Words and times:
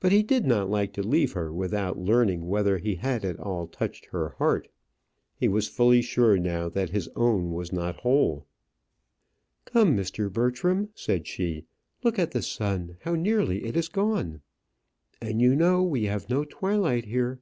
But 0.00 0.10
he 0.10 0.24
did 0.24 0.44
not 0.44 0.68
like 0.68 0.92
to 0.94 1.04
leave 1.06 1.34
her 1.34 1.52
without 1.52 1.96
learning 1.96 2.48
whether 2.48 2.78
he 2.78 2.96
had 2.96 3.24
at 3.24 3.38
all 3.38 3.68
touched 3.68 4.06
her 4.06 4.30
heart. 4.30 4.66
He 5.36 5.46
was 5.46 5.68
fully 5.68 6.02
sure 6.02 6.36
now 6.36 6.68
that 6.70 6.90
his 6.90 7.08
own 7.14 7.52
was 7.52 7.72
not 7.72 8.00
whole. 8.00 8.48
"Come, 9.64 9.96
Mr. 9.96 10.32
Bertram," 10.32 10.88
said 10.96 11.28
she; 11.28 11.64
"look 12.02 12.18
at 12.18 12.32
the 12.32 12.42
sun, 12.42 12.96
how 13.02 13.14
nearly 13.14 13.64
it 13.64 13.76
is 13.76 13.88
gone. 13.88 14.40
And 15.20 15.40
you 15.40 15.54
know 15.54 15.80
we 15.84 16.06
have 16.06 16.28
no 16.28 16.42
twilight 16.44 17.04
here. 17.04 17.38